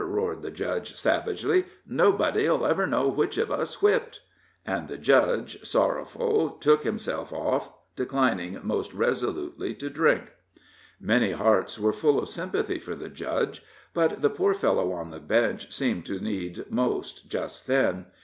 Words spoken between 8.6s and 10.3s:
most resolutely to drink.